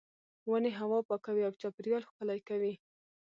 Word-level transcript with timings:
ونې 0.49 0.71
هوا 0.79 0.99
پاکوي 1.09 1.43
او 1.45 1.53
چاپیریال 1.61 2.03
ښکلی 2.09 2.39
کوي. 2.49 2.73